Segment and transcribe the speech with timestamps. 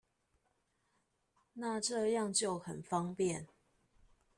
[1.53, 3.45] 那這樣就很方便